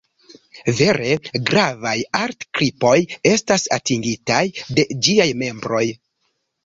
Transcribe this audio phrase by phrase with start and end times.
[0.77, 1.11] Vere
[1.49, 2.95] gravaj art-kripoj
[3.35, 4.43] estas atingitaj
[4.79, 5.85] de ĝiaj membroj.